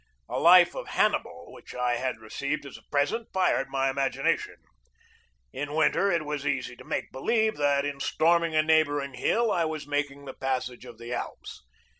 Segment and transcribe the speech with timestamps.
[0.27, 4.55] A life of Hannibal which I had received as a present fired my imagination.
[5.53, 9.65] In winter it was easy to make believe that in storming a neighboring hill I
[9.65, 11.61] was making the passage of the Alps.